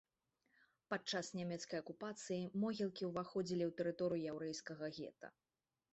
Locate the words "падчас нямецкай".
0.93-1.77